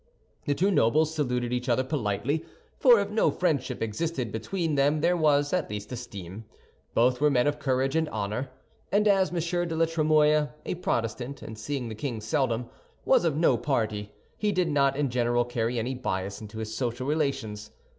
[0.45, 2.43] The two nobles saluted each other politely,
[2.79, 6.45] for if no friendship existed between them, there was at least esteem.
[6.95, 8.49] Both were men of courage and honor;
[8.91, 9.35] and as M.
[9.67, 14.95] de la Trémouille—a Protestant, and seeing the king seldom—was of no party, he did not,
[14.97, 17.69] in general, carry any bias into his social relations.